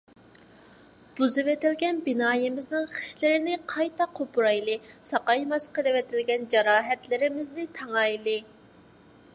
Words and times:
بۇزۇۋېتىلگەن 1.17 1.99
بىنايىمىزنىڭ 2.07 2.87
خىشلىرىنى 2.95 3.59
قايتا 3.75 4.09
قوپۇرايلى، 4.21 4.79
ساقايماس 5.11 5.69
قىلىۋېتىلگەن 5.77 6.51
جاراھەتلىرىمىزنى 6.55 7.69
تاڭايلى. 7.81 8.37